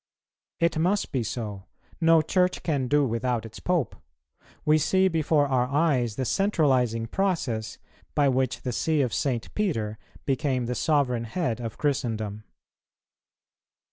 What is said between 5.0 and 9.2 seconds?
before our eyes the centralizing process by which the See of